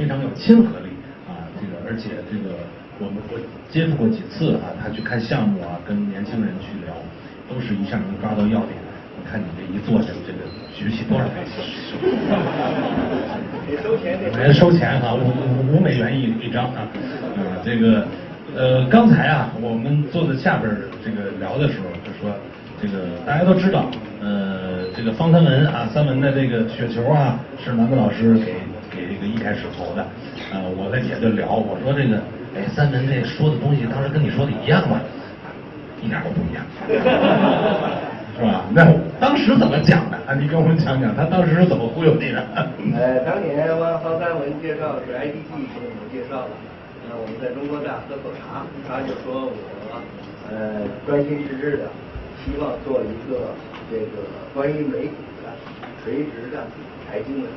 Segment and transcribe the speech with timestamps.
[0.00, 0.88] 非常有亲和力
[1.28, 2.56] 啊，这个而且这个
[2.98, 3.36] 我们我
[3.70, 6.96] 接触过几次啊，他去看项目啊，跟年轻人去聊，
[7.46, 8.72] 都是一下能抓到要点。
[9.18, 11.60] 你看你这一坐下，这个举起多少台球？
[13.68, 16.88] 得收钱收钱啊，五五五美元一一张啊，
[17.36, 18.06] 啊这个
[18.56, 20.74] 呃刚才啊我们坐在下边
[21.04, 22.34] 这个聊的时候就说
[22.80, 23.90] 这个大家都知道
[24.22, 28.54] 呃这个方三文啊三文的这个雪球啊是南哥老师给
[29.30, 30.04] 一开始投的，
[30.52, 32.18] 呃我在底下就聊我说这个
[32.56, 35.00] 哎三文这说的东西当时跟你说的一样吗？
[36.02, 36.64] 一点都不一样。
[38.40, 38.64] 是吧？
[38.72, 38.88] 那
[39.20, 40.32] 当时怎么讲的啊？
[40.32, 42.40] 你跟我们讲讲，他当时是怎么忽悠你的？
[42.96, 46.56] 呃，当年方方三文介绍是 IDG 给我们介绍的，
[47.04, 50.00] 那我们在中国大喝口茶，他就说我
[50.48, 51.84] 呃专心致志的，
[52.40, 53.52] 希望做一个
[53.92, 55.52] 这个关于美股的
[56.02, 56.64] 垂直的
[57.06, 57.48] 财经的。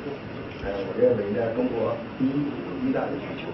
[0.63, 3.51] 呃，我认为呢，中国第一有巨大的需求，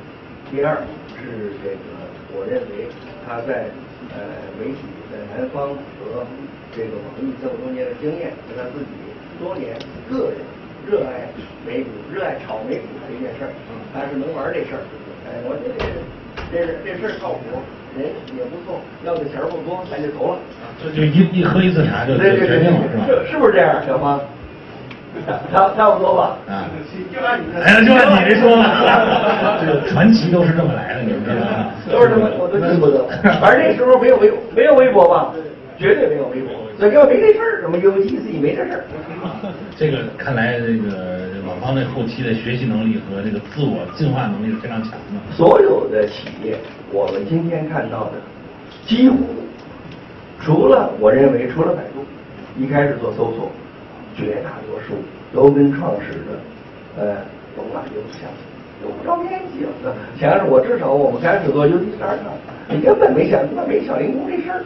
[0.54, 0.78] 第二
[1.18, 2.06] 是这个，
[2.38, 2.86] 我认为
[3.26, 3.66] 他在
[4.14, 4.22] 呃
[4.62, 6.22] 媒体在南方和
[6.70, 8.94] 这个网易这么多年的经验和他自己
[9.42, 9.74] 多年
[10.06, 10.46] 个人
[10.86, 11.34] 热爱
[11.66, 13.50] 美股、热爱炒美股的一件事儿，
[13.94, 14.82] 他是能玩这事儿。
[15.26, 15.74] 哎，我觉得
[16.54, 17.58] 这这这事儿靠谱，
[17.98, 18.06] 人
[18.38, 20.40] 也不错，要的钱儿不多，咱就投了。
[20.78, 23.06] 就就一一喝一次茶就对对对决定了是吧？
[23.10, 24.22] 是是不是这样，小芳？
[25.52, 26.38] 差差不多吧。
[26.48, 26.70] 啊，
[27.14, 27.46] 就按你。
[27.56, 31.72] 哎呀，就按你这说吧， 这个传奇都是这么来的，你们知道吗？
[31.92, 33.04] 都是这么，我都记不得。
[33.42, 35.34] 反正那时候没有微没有微博吧，
[35.78, 36.54] 绝对没有微博。
[36.78, 38.84] 所以要没这事儿，什么 UGC 没这事儿。
[39.76, 45.20] 这个看来这个老方的后期的学习能力和这个自我进化能力是非常强的。
[45.36, 46.58] 所有的企业，
[46.94, 48.12] 我们今天看到的，
[48.88, 49.18] 几乎
[50.40, 52.06] 除了我认为除了百度，
[52.58, 53.52] 一开始做搜索，
[54.20, 54.96] 绝大多数
[55.34, 57.16] 都跟创始的呃
[57.56, 58.44] 董大有相似，
[58.84, 59.96] 有不着边际了。
[60.20, 62.26] 前是我至少我们开始做 UD 十二上，
[62.68, 64.62] 你根本没想，他妈没小灵通这事儿，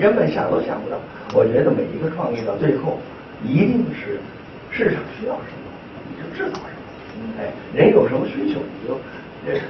[0.00, 0.98] 根本想都想不到。
[1.32, 2.98] 我觉得每一个创业到最后，
[3.44, 4.18] 一定是
[4.70, 5.70] 市场需要什么，
[6.10, 7.38] 你就制造什么。
[7.38, 8.98] 哎，人有什么需求，你就
[9.46, 9.60] 这。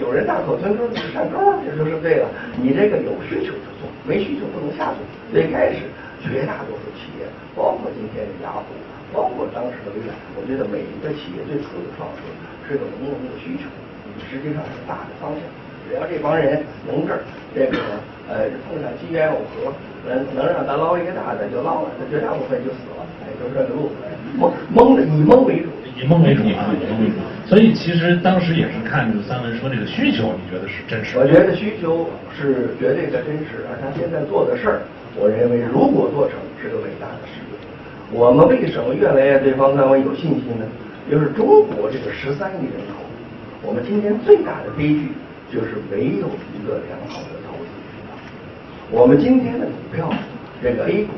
[0.00, 2.28] 有人大口吞珠是上钩，这就是对了。
[2.56, 4.98] 你这个有需求就做，没需求不能瞎做。
[5.32, 5.84] 最开始
[6.22, 8.70] 绝大多数企业，包括今天的雅虎，
[9.12, 12.22] 包括当时的微软，我觉得每一个企业最初的创始
[12.66, 13.66] 是个浓浓的需求，
[14.30, 15.42] 实际上是大的方向。
[15.88, 17.78] 只要这帮人能这儿，这个
[18.28, 19.72] 呃碰上机缘偶合，
[20.04, 23.00] 能能让咱捞一个大的就捞了，那绝大部分就死了。
[23.24, 23.94] 哎，就这个路子，
[24.36, 25.68] 蒙蒙的以蒙为主。
[25.96, 27.16] 以蒙为主，以蒙为主。
[27.48, 31.16] 所以其实当时也是看这个三文说这个需求，你觉得是真实？
[31.16, 34.82] 我觉得需求是绝对的真实，而他现在做的事儿，
[35.16, 37.56] 我认为如果做成是个伟大的事业。
[38.12, 40.66] 我们为什么越来越对方三文有信心呢？
[41.10, 43.00] 就是中国这个十三亿人口，
[43.62, 45.08] 我们今天最大的悲剧
[45.50, 48.12] 就是没有一个良好的投资渠道。
[48.90, 50.12] 我们今天的股票，
[50.62, 51.14] 这个 A 股，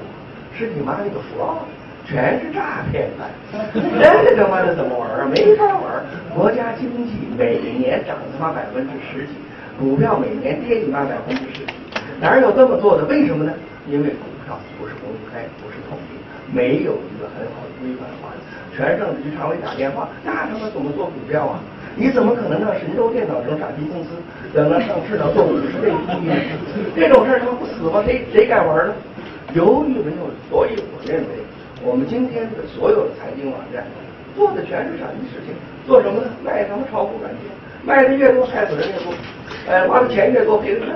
[0.57, 1.67] 是你妈那个 fraud。
[2.07, 3.29] 全是诈骗犯，
[4.25, 5.29] 这他妈的怎么玩啊？
[5.31, 5.90] 没法玩。
[6.41, 9.33] 国家经济每年涨他妈百分之十几，
[9.79, 11.73] 股票每年跌你妈百分之十几，
[12.19, 13.05] 哪有这么做的？
[13.05, 13.53] 为什么呢？
[13.87, 16.17] 因为股票不是公开，不是透明，
[16.51, 18.41] 没有一个很好的规范化的。
[18.75, 21.61] 全政治局常委打电话，那他妈怎么做股票啊？
[21.95, 24.09] 你怎么可能让神州电脑这种傻逼公司
[24.55, 26.35] 等到上市了做五十倍 PE 呢？
[26.97, 28.03] 这种事儿他妈不死吗？
[28.07, 28.95] 谁谁敢玩呢？
[29.53, 31.45] 由于没有，所以我认为。
[31.83, 33.85] 我们今天的所有的财经网站
[34.41, 35.53] 做的全是傻逼事情，
[35.87, 36.29] 做什么呢？
[36.43, 37.53] 卖他妈炒股软件，
[37.85, 39.13] 卖的越多害死人越多，
[39.69, 40.95] 哎，花的钱越多赔的越快，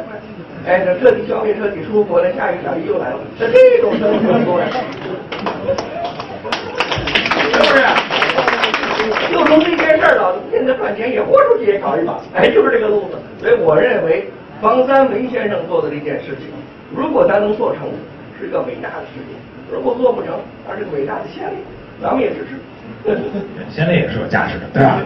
[0.65, 4.79] 哎，这彻底消灭彻底出国了，下一个傻逼又来了，这这种生意多呀，是
[7.61, 7.85] 不是？
[9.31, 13.19] 就从这件事儿了，现在赚钱也豁出去也搞一把，哎，就是这个路子。
[13.39, 16.49] 所以我认为方三文先生做的这件事情，
[16.97, 17.91] 如果他能做成，
[18.41, 19.37] 是个伟大的事情。
[19.71, 21.57] 如果做不成，而是个伟大的先例，
[22.01, 22.57] 咱们也支持。
[23.71, 25.01] 先烈也是有价值的，对吧？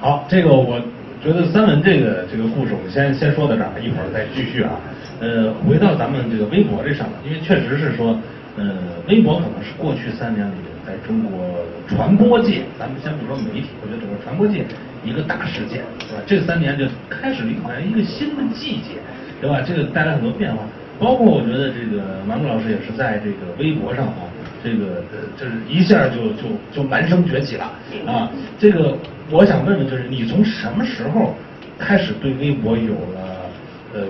[0.00, 0.80] 好，这个我
[1.22, 4.72] 觉得三文这个这个故事，我们先先说到这儿，一会儿再继续啊。
[5.20, 8.16] 呃，回到咱们这个微博这上面，因为确实是说，
[8.56, 8.76] 呃，
[9.08, 10.54] 微博可能是过去三年里
[10.86, 11.42] 在中国
[11.88, 14.64] 传播界，咱们先不说媒体，我觉得整个传播界
[15.04, 16.22] 一个大事件，对吧？
[16.24, 19.02] 这三年就开始了好像一个新的季节，
[19.40, 19.60] 对吧？
[19.66, 20.62] 这个带来很多变化。
[21.00, 24.26] 包括我觉得这个马木老师也是在这个微博上啊，
[24.62, 27.72] 这个呃就是一下就就就蛮声崛起了
[28.06, 28.30] 啊。
[28.58, 28.96] 这个
[29.30, 31.34] 我想问问，就是你从什么时候
[31.78, 33.50] 开始对微博有了
[33.94, 34.00] 呃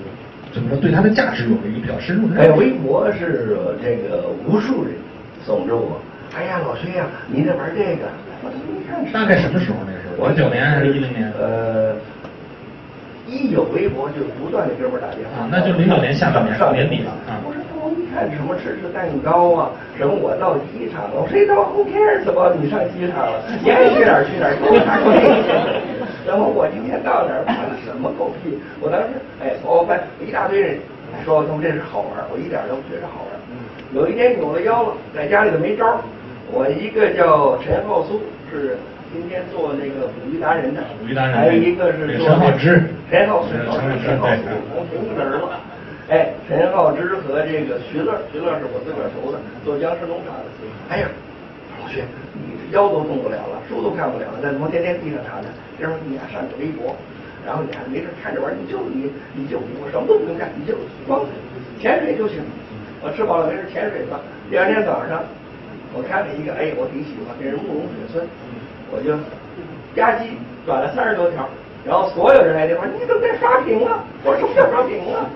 [0.52, 2.40] 怎么说对它的价值有了一个比较深入的？
[2.40, 4.94] 哎，微博是这个无数人
[5.44, 6.00] 怂着我，
[6.36, 8.08] 哎呀老薛呀，你在玩这个，
[8.42, 10.24] 我说你看大概什么时候那时候？
[10.24, 11.30] 我九年还是一零年？
[11.38, 11.94] 呃，
[13.28, 15.42] 一有微博就不断的哥们儿打电话。
[15.44, 17.36] 啊那就零九年下半年到年底了啊
[18.18, 23.38] 看什么吃吃蛋糕啊，什么我到机场了，我谁到后天儿怎么你上机场了？
[23.62, 24.58] 你爱去哪儿去哪儿。
[26.26, 28.58] 然后我今天到哪儿办了什么狗屁？
[28.80, 29.06] 我当时
[29.40, 30.78] 哎，我翻一大堆人
[31.24, 33.38] 说他们这是好玩儿，我一点都不觉得好玩儿。
[33.94, 36.02] 有一天扭了腰了，在家里头没招儿，
[36.50, 38.20] 我一个叫陈浩苏
[38.50, 38.76] 是
[39.14, 45.54] 今天做那个捕鱼达人的，捕鱼达人还有一个是陈浩之陈浩之，陈浩之陈浩苏对，同一个人了。
[46.08, 50.48] 哎，陈浩之和这个徐乐，徐乐是我自个儿熟的，做僵尸农场的。
[50.88, 51.08] 哎呀，
[51.76, 52.00] 老薛，
[52.32, 55.48] 你这腰都动不了了，书都看不了了，在摩天天地上躺着。
[55.76, 56.96] 哥们儿，你还上个微博，
[57.44, 60.72] 然后你还没事看这玩，你就你你就，我什么都不用干，你就
[61.06, 61.20] 光
[61.78, 62.40] 潜水就行。
[63.04, 64.18] 我吃饱了没事潜水吧。
[64.48, 65.20] 第二天早上，
[65.92, 68.24] 我看了一个，哎，我挺喜欢，这是慕容雪村，
[68.88, 69.12] 我就
[69.92, 70.32] 吧唧
[70.64, 71.44] 转了三十多条，
[71.84, 74.04] 然后所有人来电话，你怎么在刷屏啊？
[74.24, 75.30] 我说什么叫刷屏啊？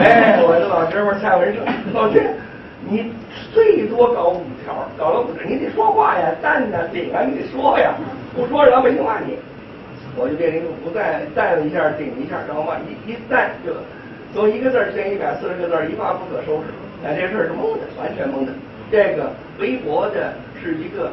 [0.00, 2.34] 哎，我的老哥们儿蔡文胜，老薛，
[2.88, 3.12] 你
[3.52, 7.94] 最多搞五条，搞了五条，你得说话呀，赞呐、顶啊，你得说呀，
[8.34, 9.36] 不说老百姓骂你。
[10.14, 13.72] 我就变成一个不赞，赞了一下，顶一下，然后嘛，一一赞就
[14.34, 16.68] 从一个字儿变一百四十个字儿，一发不可收拾。
[17.04, 18.52] 哎，这事儿是蒙的，完全蒙的。
[18.90, 21.10] 这个微博的是一个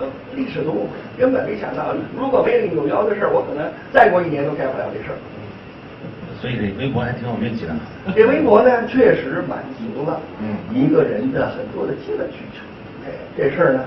[0.00, 5.16] 呃历史的误会，根本没想到，如果没有扭腰的事儿，我可能再过一年都干不了这事儿。
[6.38, 7.72] 所以这微博还挺有运气的。
[8.14, 12.60] 这微博呢，确实满足了嗯一个人的很多的基本需求。
[13.06, 13.80] 哎，这事儿呢，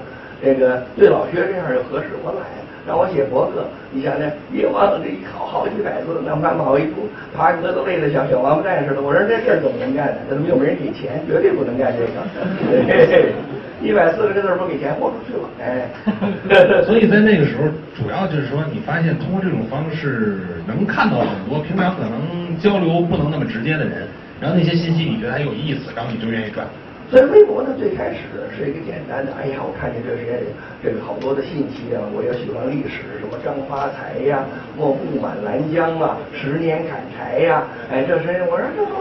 [0.44, 2.10] 这个对老薛这样就合适。
[2.24, 2.42] 我来，
[2.88, 7.06] 让我写博客，你想想，一往这一考好几百字，那慢跑一步，
[7.38, 9.02] 爬哥都累得像小王八蛋似的。
[9.02, 10.18] 我说这事儿怎么能干呢？
[10.28, 13.30] 这他妈又没人给钱，绝对不能干这个。
[13.82, 15.50] 一百四十个字不给钱，豁出去了。
[15.62, 17.64] 哎， 所以在那个时候，
[17.96, 24.08] 主要就是说，你发现通过这种方式能看到很多平常可能交流不能那么直接的人，
[24.42, 26.68] 然后那些信息你觉得还有意思，然后你就愿意转。
[27.10, 28.20] 所以微博呢，最开始
[28.56, 30.44] 是一个简单的，哎呀，我看见这些
[30.84, 34.46] 这个好多的信息啊，我也喜欢历史，什么张发财呀，
[34.78, 38.92] 莫不满兰江啊，十年砍柴呀，哎，这是我说这都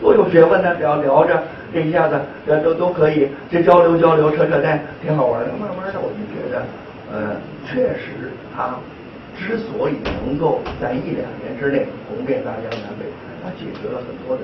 [0.00, 1.42] 多有学问呢，聊聊着，
[1.72, 5.48] 这一下子这都都可以，这交流交流，扯扯淡，挺好玩的。
[5.58, 6.62] 慢慢的，我就觉得，
[7.12, 7.36] 呃，
[7.66, 8.74] 确实他
[9.36, 9.94] 之所以
[10.26, 13.06] 能够在一两年之内红遍大江南北，
[13.42, 14.42] 他解决了很多的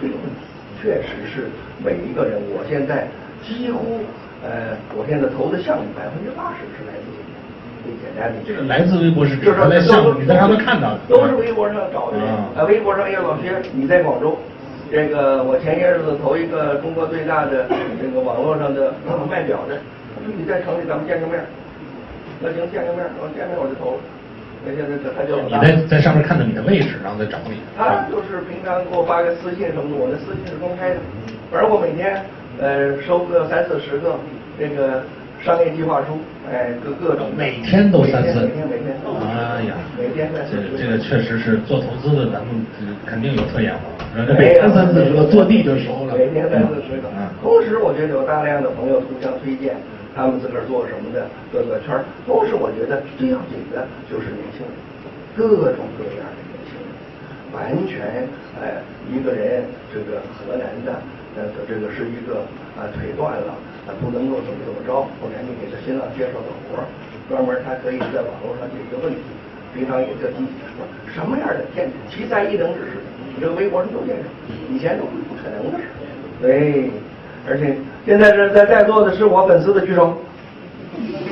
[0.00, 0.40] 这个问题。
[0.82, 1.48] 确实是
[1.82, 3.08] 每一个人，我现在
[3.42, 4.00] 几乎，
[4.44, 7.32] 呃，我现在投的项目百分之八十是来自微博，
[7.82, 12.44] 最简单的这个来自微博是指就是原来项目你在上面看到的都是微博上找的人啊。
[12.60, 14.36] 啊，微博上，哎呀，老薛，你在广州，
[14.90, 17.66] 这个我前些日子投一个中国最大的
[18.00, 19.76] 这个网络上的呃 卖表的，
[20.14, 21.42] 我说你在城里咱们见个面，
[22.40, 24.00] 那行见个面，我见面我就投了。
[24.64, 27.58] 那现在他就你在在上面看到你的位置，然后再找你。
[27.76, 30.96] 他就是平常给我发个私信什么的，我的私信是公开的，
[31.50, 32.22] 反正我每天
[32.58, 34.18] 呃收个三四十个
[34.58, 35.02] 这个
[35.42, 36.18] 商业计划书，
[36.50, 42.66] 哎，各各种每天都三次每天每天每天哎呀，每天三四十这这个确实是做投资的，咱们
[43.04, 43.95] 肯定有特眼光。
[44.16, 46.16] 然后这没有每天三四十个坐地就熟了。
[46.16, 47.28] 每天三四十个嗯。
[47.44, 49.76] 同时，我觉得有大量的朋友互相推荐，
[50.16, 52.00] 他们自个儿做什么的各个圈儿。
[52.24, 54.72] 同时，我觉得最要紧的就是年轻人，
[55.36, 56.88] 各种各样的年轻人，
[57.52, 58.24] 完全
[58.56, 58.80] 哎
[59.12, 60.96] 一个人这个河南的
[61.36, 62.40] 呃这个是一个
[62.80, 63.52] 啊腿断了
[63.84, 66.88] 啊不能够怎么怎么着，我赶紧给他新浪介绍个活儿，
[67.28, 69.20] 专门他可以在网络上解决问题。
[69.76, 72.96] 平常也叫积极，说什么样的天奇才异能之士，
[73.36, 74.22] 你这个微博上都见着，
[74.72, 75.84] 以前都是不可能的事。
[76.40, 76.90] 对，
[77.48, 80.18] 而且现在是在在座的是我粉丝的举手。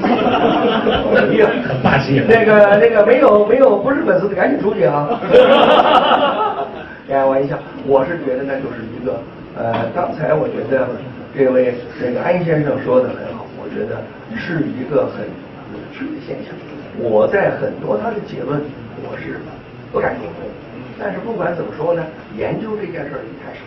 [0.04, 5.08] 哎呀很霸气啊那个那个没有没有不是粉丝的赶紧出去啊！
[7.08, 7.56] 开玩笑，
[7.86, 9.20] 我是觉得那就是一个
[9.56, 10.86] 呃，刚才我觉得
[11.34, 14.02] 这位这个安先生说的很好，我觉得
[14.36, 15.24] 是一个很
[15.72, 16.52] 有趣的现象。
[16.98, 18.60] 我在很多他的结论
[19.08, 19.40] 我是
[19.92, 20.44] 不敢苟同，
[20.98, 22.04] 但是不管怎么说呢，
[22.36, 23.60] 研究这件事儿人太少。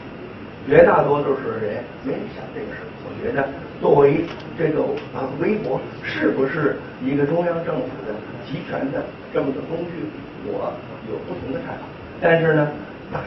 [0.67, 2.87] 绝大多数是人没想这个事儿。
[3.07, 3.47] 我觉得
[3.79, 4.25] 作为
[4.59, 4.83] 这个
[5.15, 8.11] 啊微博是不是一个中央政府的
[8.45, 9.01] 集权的
[9.33, 10.03] 这么个工具，
[10.45, 10.73] 我
[11.09, 11.83] 有不同的看法。
[12.19, 12.67] 但是呢，
[13.13, 13.21] 大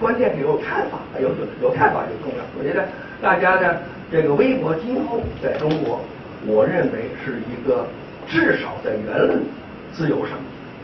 [0.00, 2.42] 关键是有看法，有有有看法就重要。
[2.58, 2.84] 我觉得
[3.22, 3.78] 大家呢，
[4.10, 6.00] 这个微博今后在中国，
[6.44, 7.86] 我认为是一个
[8.26, 9.40] 至少在言论
[9.92, 10.36] 自由上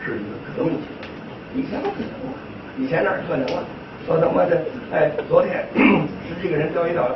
[0.05, 1.07] 是一个革命性的。
[1.55, 2.39] 以前不可能啊，
[2.79, 3.61] 以前哪儿可能啊？
[4.07, 4.57] 说他妈的，
[4.91, 5.67] 哎，昨天
[6.25, 7.09] 十几个人钓鱼岛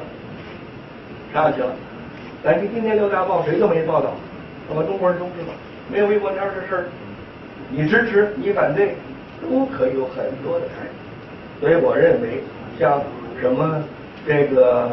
[1.34, 1.74] 上去了，
[2.44, 4.12] 咱今天六大报谁都没报道，
[4.68, 5.54] 他妈中国人都知道，
[5.90, 6.84] 没有微博条的事儿，
[7.72, 8.96] 你支持你反对，
[9.42, 11.62] 都可以有很多的态度。
[11.62, 12.44] 所以我认为，
[12.78, 13.02] 像
[13.40, 13.82] 什么
[14.28, 14.92] 这个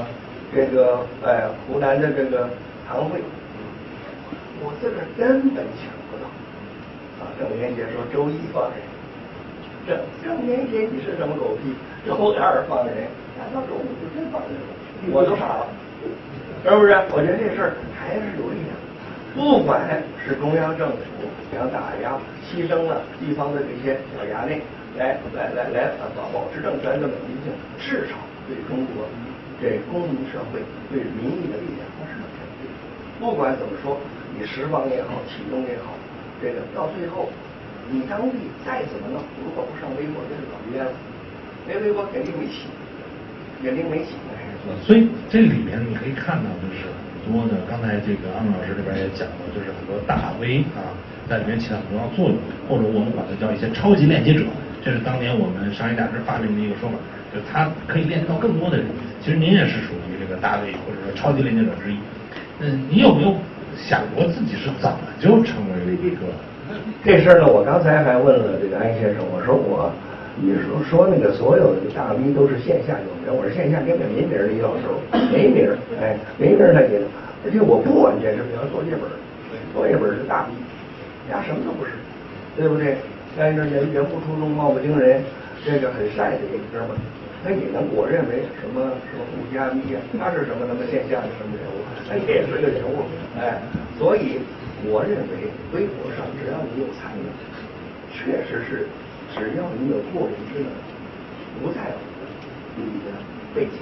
[0.55, 2.49] 这个哎湖南的这个
[2.89, 3.19] 堂会，
[4.63, 6.31] 我自个儿根本想不到。
[7.19, 8.79] 啊，郑渊洁说周一放人，
[9.91, 11.75] 郑郑渊洁你是什么狗屁？
[12.07, 14.71] 周二放人，难道周五就真放人了？
[15.11, 15.67] 我都傻了，
[16.63, 16.95] 是不是？
[17.11, 18.71] 我觉得这事儿还是有力量。
[19.35, 19.83] 不管
[20.23, 22.15] 是中央政府想打压、
[22.47, 24.63] 牺牲了地方的这些小衙内，
[24.95, 27.51] 来来来来保保持政权的稳定性，
[27.83, 28.15] 至少
[28.47, 29.03] 对中国
[29.59, 32.71] 这公民社会、对民意的力量它是肯定。
[33.19, 33.99] 不管怎么说，
[34.39, 35.99] 你十方也好，启动也好，
[36.39, 37.27] 这个到最后，
[37.91, 40.93] 你当地再怎么弄，如果不上微博，就是老冤了。
[41.67, 42.71] 没微博肯定没起，
[43.63, 44.15] 肯定没起。
[44.87, 50.95] 所以这里面你可以看到，就是很多的，刚才这个安老师这边也讲了，就是很多大 V 啊，
[51.29, 54.47] 在里面起到很重要作用，或者我们管它叫一些超级链接者，
[54.85, 56.97] 这是当年我们商业价值发明的一个说法，
[57.35, 58.87] 就他可以链接到更多的人。
[59.23, 61.97] 其实您也是属于这个大 V 或者说超级链接者之一。
[62.61, 63.35] 嗯，你有没有
[63.77, 66.31] 想过自己是怎么就成为了一个？
[67.05, 69.91] 这事儿呢，我刚才还问了这个安先生，我说我。
[70.43, 74.89] 你说说那个所有的大 V 都是线下有名，我说线下根本没名儿，李老师
[75.29, 76.97] 没名儿，哎，没名儿他给
[77.45, 79.05] 而且我不完全是比方作业本，
[79.77, 80.57] 作业本是大 V，
[81.29, 81.93] 家什么都不是，
[82.57, 82.97] 对不对？
[83.37, 85.21] 但是人人不出众，貌不惊人，
[85.61, 87.01] 这个很晒的一个哥们儿，
[87.45, 88.81] 那你能我认为什么
[89.13, 91.85] 什么顾家 V 啊，他是什么什么线下的什么人物？
[92.09, 93.05] 他也是个人物，
[93.37, 93.61] 哎，
[94.01, 94.41] 所以
[94.89, 97.29] 我认为微博上只要你有才能，
[98.13, 98.87] 确实是。
[99.31, 100.75] 只要你有过人之能，
[101.63, 102.03] 不在乎
[102.75, 103.15] 你的
[103.55, 103.79] 背景。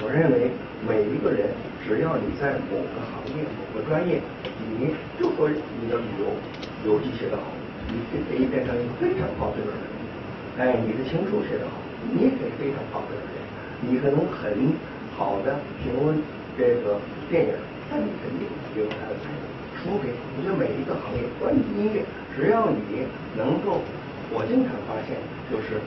[0.00, 0.48] 我认为
[0.80, 1.52] 每一个人，
[1.84, 4.22] 只要你在某个行业、某个专业，
[4.78, 6.32] 你就说你的旅游
[6.88, 7.52] 游记写得好，
[7.92, 9.76] 你就可以变成一个非常好的人。
[10.56, 11.76] 哎，你的情书写得好，
[12.08, 13.28] 你也可以非常好的人。
[13.84, 14.72] 你可能很
[15.18, 16.16] 好的评论
[16.56, 16.96] 这个
[17.28, 17.52] 电影，
[17.90, 19.47] 但你肯定有他的才能。
[19.78, 22.02] 除非我觉得每一个行业，关于音乐，
[22.36, 23.06] 只要你
[23.36, 23.80] 能够。
[24.30, 25.16] 我经常发现，
[25.48, 25.80] 就是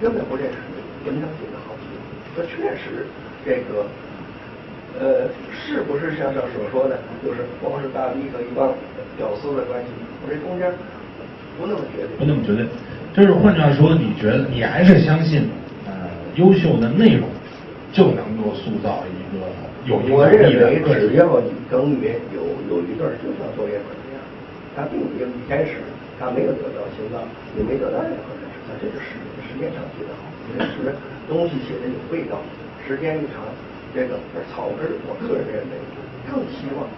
[0.00, 1.90] 根本不认识你文章写的好听，
[2.30, 3.02] 说确实
[3.44, 3.82] 这个
[4.94, 6.96] 呃，是不是像上所说的，
[7.26, 8.70] 就是光是大 V 和一帮
[9.18, 9.90] 屌丝的关系？
[10.22, 10.70] 我这中间
[11.58, 12.70] 不那么绝对，不那么绝对。
[13.12, 15.50] 就是换句话说，你觉得你还是相信
[15.90, 15.92] 呃，
[16.36, 17.26] 优秀的内容
[17.92, 19.42] 就能够塑造一个
[19.90, 21.10] 有影响力的个人。
[21.10, 24.18] 只要你耕耘有有一段，就像作业本一样，
[24.74, 25.82] 他并没有一开始。
[26.16, 27.20] 他没有得到青藏，
[27.52, 30.96] 也没得到任何认识，他这个时时间长写的好，确实
[31.28, 32.40] 东西写的有味道。
[32.88, 33.44] 时间一长，
[33.92, 34.16] 这个
[34.48, 35.76] 草根，我个人认为
[36.24, 36.88] 更希望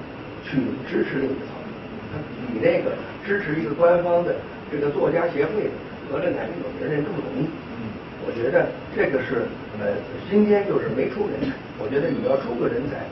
[0.46, 1.75] 去支持另一个草根，
[2.14, 2.94] 他比那个
[3.26, 4.38] 支持一个官方的
[4.70, 5.66] 这个作家协会
[6.06, 7.50] 和这哪个有名人更容易。
[8.22, 9.50] 我觉得这个是
[9.82, 9.98] 呃，
[10.30, 11.50] 今天就是没出人才，
[11.82, 13.02] 我觉得你要出个人才，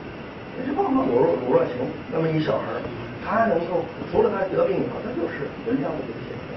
[0.58, 1.72] 那就棒棒鲁鲁若晴
[2.12, 2.64] 那么一小孩。
[3.28, 3.82] 他能够
[4.12, 6.54] 除了他得病以后，他就是文章的这个写手。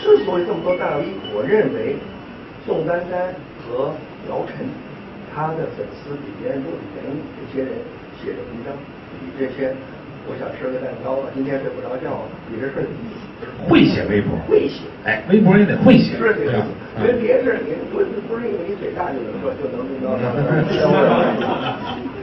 [0.00, 1.04] 之所以这么多大 V，
[1.36, 1.96] 我认为
[2.64, 3.28] 宋丹丹
[3.60, 3.92] 和
[4.30, 4.64] 姚晨，
[5.28, 7.76] 他的粉丝比别人多的原因，这些人
[8.24, 8.72] 写的文章
[9.20, 9.76] 比这些
[10.24, 13.20] 我想吃个蛋糕了，今天睡不着觉了，比这事有意思。
[13.68, 16.64] 会写微博，会写，哎，微博也得会写，是这样。
[16.96, 20.16] 因为别事你不不是因为你嘴大就能说就能那个。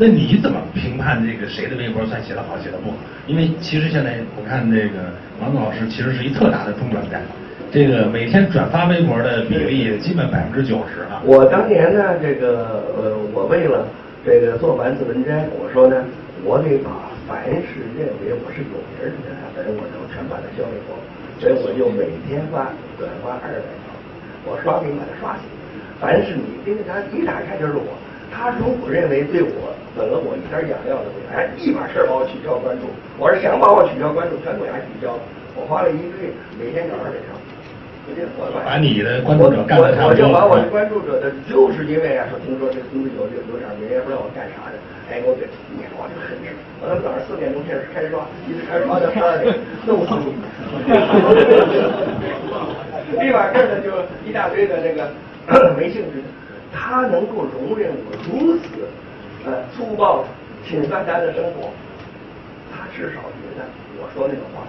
[0.00, 2.96] 那你怎么评判这个谁的微博算写的好，写的不好？
[3.26, 7.20] 因为其实现在我看这个王总老师其实是一特大的中转站，
[7.70, 11.20] 这个每天转发微博的比例基本百分之九十啊。
[11.22, 13.84] 我当年呢，这个呃，我为了
[14.24, 16.00] 这个做丸子文摘，我说呢，
[16.48, 20.96] 我得把凡是认为我是有名的人，我都全把它消灭光，
[21.36, 23.92] 所以我就每天发转发二百条，
[24.48, 25.44] 我刷屏把它刷死。
[26.00, 27.84] 凡是你这个他一打开就是我。
[28.32, 32.86] 他如果认为对我本了我一点痒痒的，哎，一把事儿把我取消关注。
[33.18, 35.22] 我是想把我取消关注，全部给他取消了。
[35.56, 37.34] 我花了一个月，每天找二百条。
[38.10, 46.18] 我把你的关注者干的我就把我的关注者的，就是因为啊，说听说这公司有有有点名，也不知道我干啥的，哎，给我给你我就。
[46.82, 49.54] 我他妈早上四点钟开始开刷，一直开始刷到十二点，
[49.86, 50.34] 弄死你！
[53.22, 53.94] 立马这儿呢就
[54.26, 55.06] 一大堆的这个
[55.78, 56.26] 没兴趣的。
[56.74, 58.90] 他能够容忍我如此
[59.46, 60.24] 呃粗暴、
[60.66, 61.70] 挺三单的生活，
[62.70, 63.64] 他至少觉得
[64.00, 64.66] 我说那个话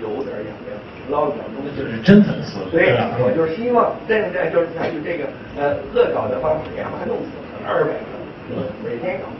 [0.00, 0.74] 有点养量，
[1.10, 1.70] 捞一点东西。
[1.78, 2.58] 就是真粉丝。
[2.70, 5.26] 对，我就是希望现在就是采取这个
[5.58, 7.30] 呃恶搞的方式，给他弄死
[7.66, 8.10] 二百个，
[8.82, 9.30] 每天搞，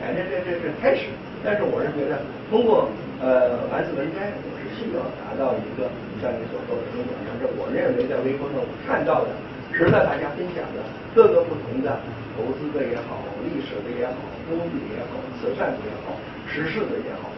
[0.00, 1.12] 哎，这这这是开始。
[1.44, 2.18] 但是我是觉得
[2.50, 2.88] 通过
[3.20, 5.84] 呃丸子文摘，我是希望达到一个
[6.18, 9.30] 像你所说的中转，但是我认为在微博上我看到的，
[9.76, 10.80] 值得大家分享的
[11.14, 12.00] 各个不同的
[12.32, 14.16] 投资的也好，历史的也好，
[14.48, 16.16] 公益也好，慈善的也好，
[16.48, 17.28] 时事的也好，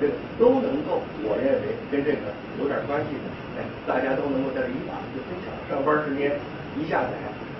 [0.00, 3.28] 这个都能够，我认为跟这个有点关系的，
[3.60, 5.52] 哎，大家都能够在这一把就分享。
[5.68, 6.32] 上班时间
[6.80, 7.12] 一下载，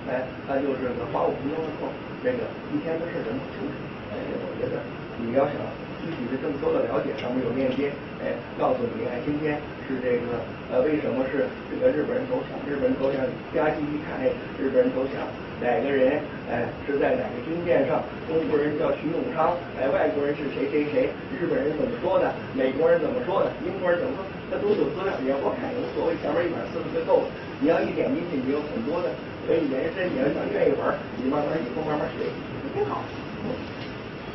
[0.09, 1.87] 哎，他就是个花五分钟的空，
[2.23, 3.75] 这个一天的事儿能搞清楚。
[4.11, 4.81] 哎，我觉得
[5.21, 5.55] 你要想。
[6.03, 7.87] 具体的更多的了解，上面有链接，
[8.19, 9.55] 哎，告诉你，哎，今天
[9.87, 10.35] 是这个，
[10.67, 12.59] 呃，为什么是这个日本人投降？
[12.67, 13.23] 日本人投降，
[13.55, 14.27] 加急一看，哎，
[14.59, 15.23] 日本人投降，
[15.63, 16.19] 哪个人，
[16.51, 18.03] 哎，是在哪个军舰上？
[18.27, 21.07] 中国人叫徐永昌，哎，外国人是谁谁谁？
[21.39, 22.27] 日本人怎么说的？
[22.51, 23.47] 美国人怎么说的？
[23.63, 24.27] 英国人怎么说？
[24.51, 27.25] 那都有资料，你要光看，无所谓，前面一本四字就够了。
[27.63, 29.07] 你要一点进去，你有很多的
[29.47, 30.11] 可以延伸。
[30.11, 32.27] 你要想愿意玩，你慢慢以后慢慢学，
[32.75, 32.99] 挺好。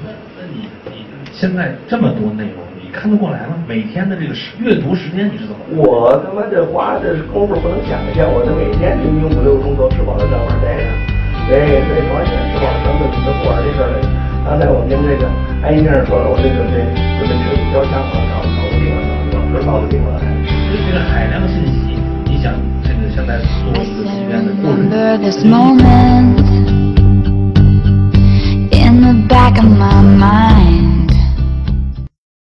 [0.01, 0.09] 那
[0.39, 3.59] 那你你现在这么多内容，你看得过来吗？
[3.69, 5.61] 每天的这个时阅读时间你是怎么？
[5.77, 11.18] 我他妈这花的功夫不能想象，我这每天平均五六钟头吃饱了上班待着。
[11.49, 13.97] 对对，完全吃饱了撑的，你都不玩这事儿了。
[14.45, 15.25] 刚才我跟这个
[15.65, 16.85] 安先生说了，我这准备
[17.19, 19.01] 准备去交枪了，搞搞不定了，
[19.33, 20.21] 搞不搞不定了。
[20.45, 21.97] 所以这个海量信息，
[22.29, 22.53] 你想
[22.85, 24.93] 这个现在做一个几天的过程。